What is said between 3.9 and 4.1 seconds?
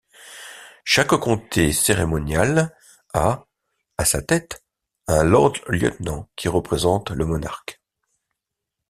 à